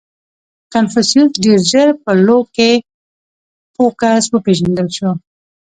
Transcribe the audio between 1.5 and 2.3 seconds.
ژر په